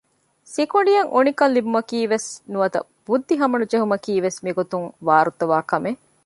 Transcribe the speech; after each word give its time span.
ސިކުނޑިޔަށް 0.53 1.11
އުނިކަން 1.13 1.53
ލިބުމަކީވެސް 1.55 2.29
ނުވަތަ 2.53 2.79
ބުއްދިހަމަނުޖެހުމަކީވެސް 3.05 4.37
މިގޮތުން 4.45 4.87
ވާރުތަވާކަމެއް 5.07 6.01